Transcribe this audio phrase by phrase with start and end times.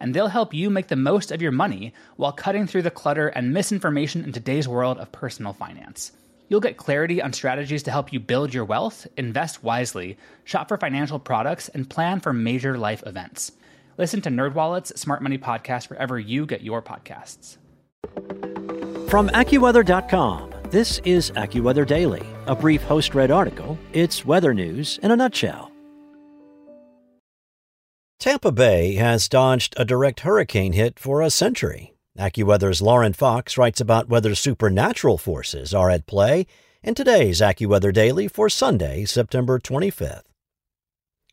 [0.00, 3.28] and they'll help you make the most of your money while cutting through the clutter
[3.28, 6.12] and misinformation in today's world of personal finance.
[6.48, 10.76] You'll get clarity on strategies to help you build your wealth, invest wisely, shop for
[10.76, 13.52] financial products, and plan for major life events.
[13.98, 17.58] Listen to NerdWallet's Smart Money Podcast wherever you get your podcasts.
[19.08, 23.78] From AccuWeather.com, this is AccuWeather Daily, a brief host-read article.
[23.92, 25.69] It's weather news in a nutshell.
[28.20, 31.94] Tampa Bay has dodged a direct hurricane hit for a century.
[32.18, 36.46] AccuWeather's Lauren Fox writes about whether supernatural forces are at play
[36.82, 40.24] in today's AccuWeather Daily for Sunday, September 25th.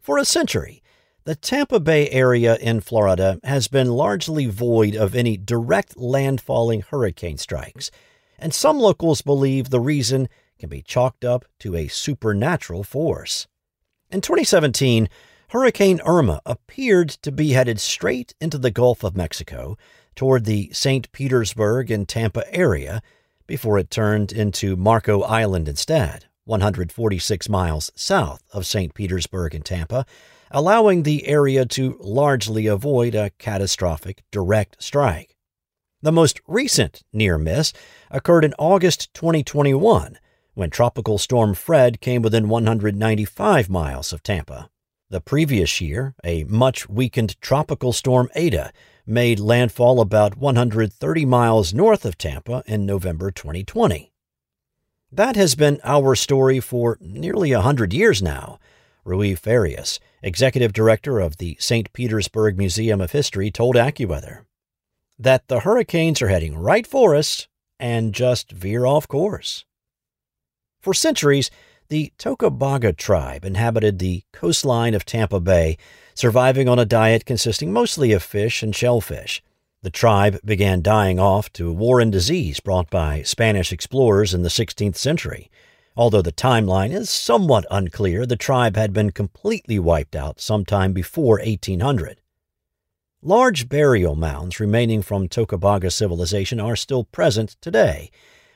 [0.00, 0.80] For a century,
[1.24, 7.36] the Tampa Bay area in Florida has been largely void of any direct landfalling hurricane
[7.36, 7.90] strikes,
[8.38, 13.48] and some locals believe the reason can be chalked up to a supernatural force.
[14.12, 15.08] In 2017,
[15.56, 19.78] Hurricane Irma appeared to be headed straight into the Gulf of Mexico
[20.14, 21.10] toward the St.
[21.12, 23.00] Petersburg and Tampa area
[23.46, 28.92] before it turned into Marco Island instead, 146 miles south of St.
[28.92, 30.04] Petersburg and Tampa,
[30.50, 35.38] allowing the area to largely avoid a catastrophic direct strike.
[36.02, 37.72] The most recent near miss
[38.10, 40.18] occurred in August 2021
[40.52, 44.68] when Tropical Storm Fred came within 195 miles of Tampa.
[45.08, 48.72] The previous year, a much weakened tropical storm Eta
[49.06, 54.10] made landfall about 130 miles north of Tampa in November 2020.
[55.12, 58.58] That has been our story for nearly a hundred years now.
[59.04, 61.92] Rui Farias, executive director of the St.
[61.92, 64.40] Petersburg Museum of History, told AccuWeather
[65.20, 67.46] that the hurricanes are heading right for us
[67.78, 69.64] and just veer off course.
[70.80, 71.48] For centuries,
[71.88, 75.76] the Tocobaga tribe inhabited the coastline of Tampa Bay,
[76.14, 79.42] surviving on a diet consisting mostly of fish and shellfish.
[79.82, 84.48] The tribe began dying off to war and disease brought by Spanish explorers in the
[84.48, 85.50] 16th century.
[85.96, 91.38] Although the timeline is somewhat unclear, the tribe had been completely wiped out sometime before
[91.38, 92.20] 1800.
[93.22, 98.10] Large burial mounds remaining from Tocobaga civilization are still present today,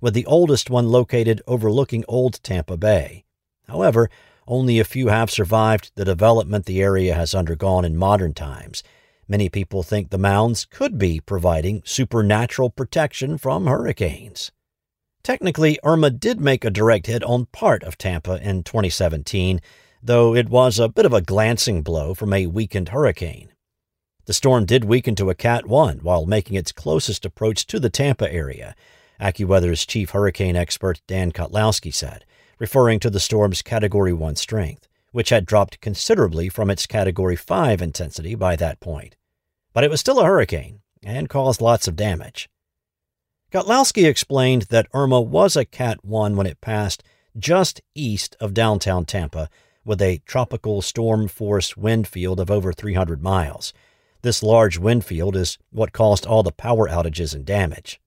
[0.00, 3.24] with the oldest one located overlooking Old Tampa Bay.
[3.68, 4.10] However,
[4.48, 8.82] only a few have survived the development the area has undergone in modern times.
[9.28, 14.52] Many people think the mounds could be providing supernatural protection from hurricanes.
[15.24, 19.60] Technically, Irma did make a direct hit on part of Tampa in 2017,
[20.00, 23.52] though it was a bit of a glancing blow from a weakened hurricane.
[24.26, 27.90] The storm did weaken to a Cat 1 while making its closest approach to the
[27.90, 28.76] Tampa area,
[29.20, 32.24] AccuWeather's chief hurricane expert Dan Kottlowski said,
[32.58, 37.80] referring to the storm's Category 1 strength, which had dropped considerably from its Category 5
[37.80, 39.16] intensity by that point.
[39.72, 42.48] But it was still a hurricane and caused lots of damage.
[43.52, 47.02] Kottlowski explained that Irma was a Cat 1 when it passed
[47.38, 49.48] just east of downtown Tampa
[49.84, 53.72] with a tropical storm force wind field of over 300 miles.
[54.22, 58.00] This large wind field is what caused all the power outages and damage.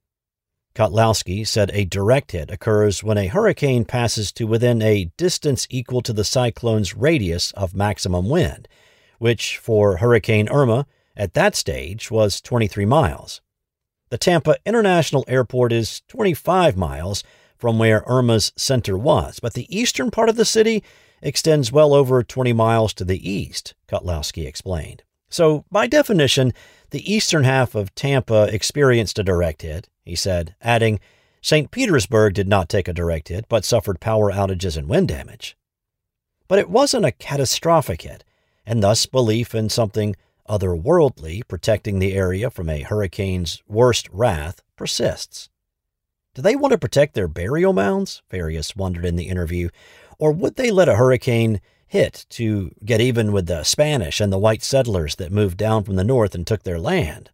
[0.76, 6.02] Kottlowski said a direct hit occurs when a hurricane passes to within a distance equal
[6.02, 8.68] to the cyclone's radius of maximum wind,
[9.18, 10.86] which for Hurricane Irma
[11.18, 13.42] at that stage was 23 miles.
[14.10, 17.24] The Tampa International Airport is 25 miles
[17.58, 20.84] from where Irma's center was, but the eastern part of the city
[21.22, 25.04] extends well over 20 miles to the east, Kottlowski explained.
[25.30, 26.54] So, by definition,
[26.90, 31.00] the eastern half of Tampa experienced a direct hit, he said, adding,
[31.42, 31.72] St.
[31.72, 35.56] Petersburg did not take a direct hit, but suffered power outages and wind damage.
[36.48, 38.24] But it wasn't a catastrophic hit,
[38.66, 40.16] and thus belief in something
[40.50, 45.50] otherworldly protecting the area from a hurricane's worst wrath persists.
[46.34, 48.22] Do they want to protect their burial mounds?
[48.30, 49.70] Farias wondered in the interview.
[50.18, 54.40] Or would they let a hurricane hit to get even with the Spanish and the
[54.40, 57.32] white settlers that moved down from the north and took their land?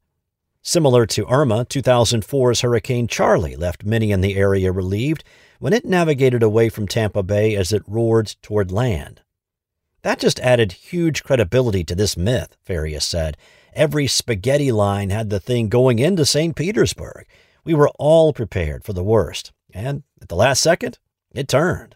[0.64, 5.24] Similar to Irma, 2004's Hurricane Charley left many in the area relieved
[5.60, 9.22] when it navigated away from Tampa Bay as it roared toward land.
[10.02, 13.38] That just added huge credibility to this myth, Farias said.
[13.74, 16.56] Every spaghetti line had the thing going into St.
[16.56, 17.26] Petersburg,
[17.64, 20.98] We were all prepared for the worst, and at the last second,
[21.34, 21.96] it turned.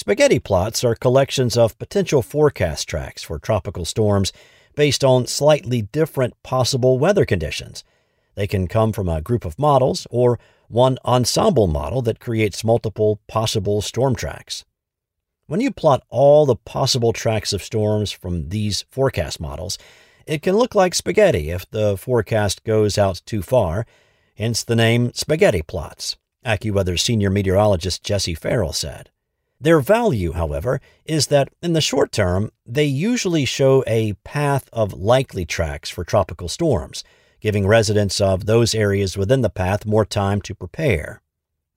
[0.00, 4.32] Spaghetti plots are collections of potential forecast tracks for tropical storms
[4.74, 7.84] based on slightly different possible weather conditions.
[8.34, 10.38] They can come from a group of models or
[10.68, 14.64] one ensemble model that creates multiple possible storm tracks.
[15.48, 19.76] When you plot all the possible tracks of storms from these forecast models,
[20.26, 23.84] it can look like spaghetti if the forecast goes out too far,
[24.34, 26.16] hence the name spaghetti plots,
[26.46, 29.10] AccuWeather senior meteorologist Jesse Ferrell said.
[29.60, 34.94] Their value, however, is that in the short term, they usually show a path of
[34.94, 37.04] likely tracks for tropical storms,
[37.40, 41.20] giving residents of those areas within the path more time to prepare.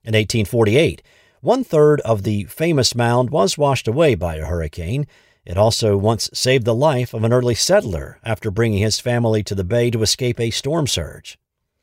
[0.06, 1.01] In 1848,
[1.41, 5.06] one third of the famous mound was washed away by a hurricane.
[5.45, 9.56] It also once saved the life of an early settler after bringing his family to
[9.56, 11.38] the bay to escape a storm surge.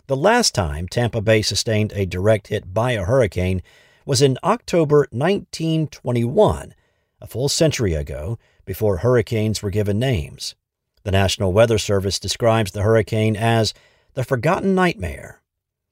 [0.06, 3.62] The last time Tampa Bay sustained a direct hit by a hurricane
[4.11, 6.75] was in October 1921,
[7.21, 10.57] a full century ago, before hurricanes were given names.
[11.05, 13.73] The National Weather Service describes the hurricane as
[14.15, 15.43] the forgotten nightmare.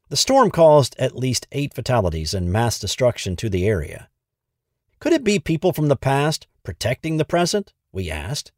[0.08, 4.08] The storm caused at least eight fatalities and mass destruction to the area.
[4.98, 7.72] Could it be people from the past protecting the present?
[7.92, 8.50] We asked.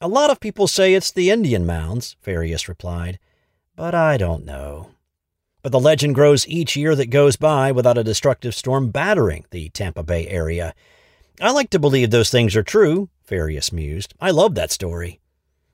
[0.00, 3.18] A lot of people say it's the Indian mounds, Farias replied,
[3.74, 4.90] but I don't know.
[5.64, 9.70] But the legend grows each year that goes by without a destructive storm battering the
[9.70, 10.74] Tampa Bay area.
[11.40, 14.12] I like to believe those things are true, Farias mused.
[14.20, 15.20] I love that story.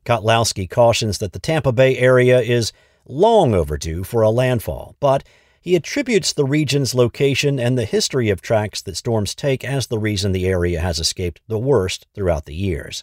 [0.05, 2.73] Kottlowski cautions that the Tampa Bay area is
[3.05, 5.25] long overdue for a landfall, but
[5.61, 9.99] he attributes the region's location and the history of tracks that storms take as the
[9.99, 13.03] reason the area has escaped the worst throughout the years.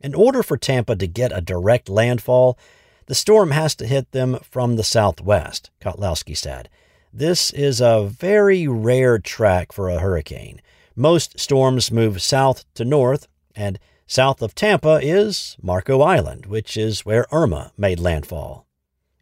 [0.00, 2.58] In order for Tampa to get a direct landfall,
[3.06, 6.68] the storm has to hit them from the southwest, Kottlowski said.
[7.12, 10.60] This is a very rare track for a hurricane.
[10.94, 17.04] Most storms move south to north, and South of Tampa is Marco Island, which is
[17.04, 18.66] where Irma made landfall.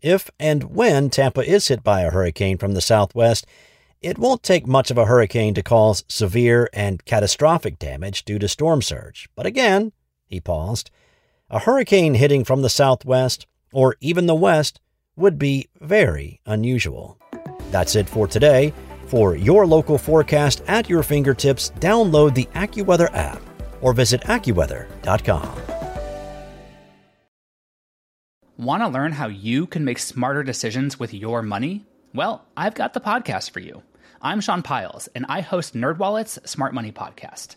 [0.02, 3.46] If and when Tampa is hit by a hurricane from the southwest,
[4.02, 8.48] it won't take much of a hurricane to cause severe and catastrophic damage due to
[8.48, 9.28] storm surge.
[9.34, 9.92] But again,
[10.26, 10.90] he paused,
[11.48, 14.80] a hurricane hitting from the southwest or even the west
[15.16, 17.18] would be very unusual.
[17.70, 18.72] That's it for today.
[19.06, 23.42] For your local forecast at your fingertips, download the AccuWeather app
[23.82, 25.60] or visit AccuWeather.com.
[28.56, 31.84] Want to learn how you can make smarter decisions with your money?
[32.14, 33.82] Well, I've got the podcast for you.
[34.22, 37.56] I'm Sean Pyles, and I host NerdWallet's Smart Money Podcast.